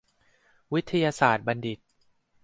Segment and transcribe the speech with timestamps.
[0.73, 1.79] วิทยาศาสตรบัณฑิต